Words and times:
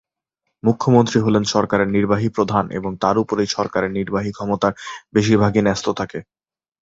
মুখ্যমন্ত্রী 0.63 1.17
হলেন 1.21 1.43
সরকারের 1.53 1.89
নির্বাহী 1.95 2.29
প্রধান 2.35 2.65
এবং 2.77 2.91
তার 3.03 3.15
উপরেই 3.23 3.49
সরকারের 3.51 3.91
নির্বাহী 3.91 4.31
ক্ষমতার 4.33 4.73
বেশিরভাগই 5.15 5.61
ন্যস্ত 5.63 5.87
থাকে। 5.99 6.19